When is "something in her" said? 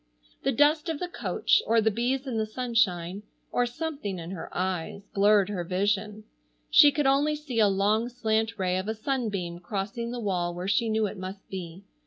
3.67-4.49